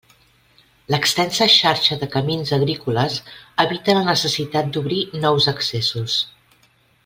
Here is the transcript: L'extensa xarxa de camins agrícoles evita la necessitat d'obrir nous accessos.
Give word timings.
L'extensa 0.93 1.45
xarxa 1.55 1.97
de 2.03 2.07
camins 2.15 2.53
agrícoles 2.59 3.19
evita 3.67 3.97
la 3.99 4.03
necessitat 4.11 4.73
d'obrir 4.75 5.03
nous 5.27 5.51
accessos. 5.57 6.19